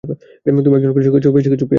[0.45, 1.69] তুমি একজন কৃষকের চেয়েও বেশি কিছু, পোয়ারো!